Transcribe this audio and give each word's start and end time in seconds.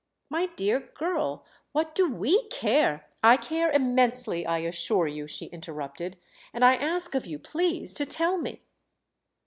"My 0.31 0.47
dear 0.47 0.79
girl, 0.95 1.45
what 1.73 1.93
do 1.93 2.09
we 2.11 2.47
care—?" 2.49 3.05
"I 3.23 3.37
care 3.37 3.69
immensely, 3.69 4.47
I 4.47 4.57
assure 4.61 5.05
you," 5.05 5.27
she 5.27 5.45
interrupted, 5.45 6.17
"and 6.55 6.65
I 6.65 6.73
ask 6.73 7.13
of 7.13 7.27
you, 7.27 7.37
please, 7.37 7.93
to 7.93 8.05
tell 8.07 8.39
me!" 8.39 8.63